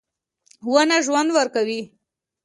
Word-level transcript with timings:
•ونه 0.71 0.97
ژوند 1.05 1.29
ورکوي. 1.37 1.81